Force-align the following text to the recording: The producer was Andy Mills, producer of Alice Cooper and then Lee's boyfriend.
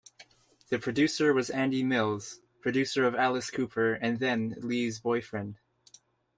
The 0.69 0.79
producer 0.79 1.31
was 1.31 1.51
Andy 1.51 1.83
Mills, 1.83 2.39
producer 2.59 3.05
of 3.05 3.13
Alice 3.13 3.51
Cooper 3.51 3.93
and 3.93 4.17
then 4.17 4.55
Lee's 4.57 4.99
boyfriend. 4.99 5.59